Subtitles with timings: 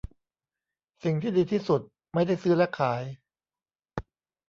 [1.03, 1.81] สิ่งที่ดีที่สุด
[2.13, 3.03] ไม่ได้ซื้อและขาย